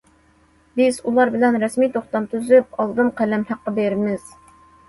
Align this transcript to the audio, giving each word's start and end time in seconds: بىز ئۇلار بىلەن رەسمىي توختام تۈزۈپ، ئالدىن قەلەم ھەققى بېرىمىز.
بىز 0.79 0.97
ئۇلار 1.11 1.33
بىلەن 1.35 1.59
رەسمىي 1.65 1.91
توختام 1.97 2.25
تۈزۈپ، 2.33 2.81
ئالدىن 2.85 3.15
قەلەم 3.21 3.47
ھەققى 3.53 3.75
بېرىمىز. 3.79 4.29